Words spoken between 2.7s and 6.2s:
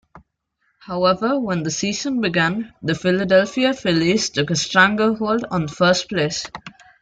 the Philadelphia Phillies took a stranglehold on first